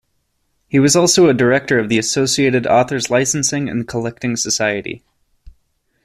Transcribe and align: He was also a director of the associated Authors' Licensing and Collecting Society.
He 0.67 0.79
was 0.79 0.95
also 0.95 1.29
a 1.29 1.33
director 1.35 1.77
of 1.77 1.87
the 1.87 1.99
associated 1.99 2.65
Authors' 2.65 3.11
Licensing 3.11 3.69
and 3.69 3.87
Collecting 3.87 4.35
Society. 4.35 5.03